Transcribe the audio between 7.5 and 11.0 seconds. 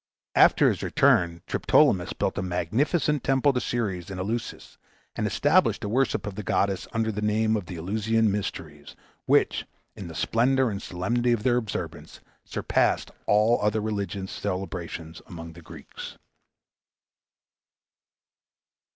of the Eleusinian mysteries, which, in the splendor and